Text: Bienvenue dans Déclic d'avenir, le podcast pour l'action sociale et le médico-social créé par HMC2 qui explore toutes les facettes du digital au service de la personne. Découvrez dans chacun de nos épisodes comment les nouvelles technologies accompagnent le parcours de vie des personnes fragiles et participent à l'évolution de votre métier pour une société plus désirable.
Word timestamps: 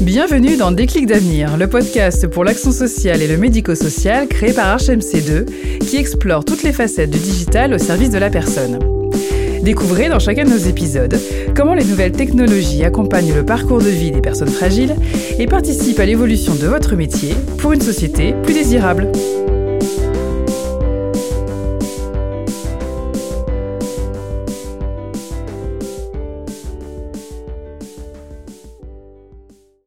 Bienvenue 0.00 0.56
dans 0.58 0.72
Déclic 0.72 1.06
d'avenir, 1.06 1.56
le 1.56 1.68
podcast 1.68 2.26
pour 2.26 2.44
l'action 2.44 2.70
sociale 2.70 3.22
et 3.22 3.26
le 3.26 3.38
médico-social 3.38 4.28
créé 4.28 4.52
par 4.52 4.76
HMC2 4.76 5.78
qui 5.80 5.96
explore 5.96 6.44
toutes 6.44 6.62
les 6.62 6.72
facettes 6.72 7.10
du 7.10 7.18
digital 7.18 7.72
au 7.72 7.78
service 7.78 8.10
de 8.10 8.18
la 8.18 8.28
personne. 8.28 8.78
Découvrez 9.62 10.08
dans 10.08 10.18
chacun 10.18 10.44
de 10.44 10.50
nos 10.50 10.56
épisodes 10.56 11.18
comment 11.54 11.74
les 11.74 11.84
nouvelles 11.84 12.12
technologies 12.12 12.84
accompagnent 12.84 13.34
le 13.34 13.44
parcours 13.44 13.78
de 13.78 13.88
vie 13.88 14.10
des 14.10 14.20
personnes 14.20 14.50
fragiles 14.50 14.94
et 15.38 15.46
participent 15.46 15.98
à 15.98 16.06
l'évolution 16.06 16.54
de 16.54 16.66
votre 16.66 16.94
métier 16.94 17.34
pour 17.58 17.72
une 17.72 17.80
société 17.80 18.34
plus 18.42 18.54
désirable. 18.54 19.10